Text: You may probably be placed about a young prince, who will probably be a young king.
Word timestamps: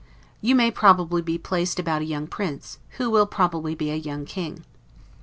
You 0.41 0.55
may 0.55 0.71
probably 0.71 1.21
be 1.21 1.37
placed 1.37 1.77
about 1.77 2.01
a 2.01 2.05
young 2.05 2.25
prince, 2.25 2.79
who 2.97 3.11
will 3.11 3.27
probably 3.27 3.75
be 3.75 3.91
a 3.91 3.95
young 3.95 4.25
king. 4.25 4.63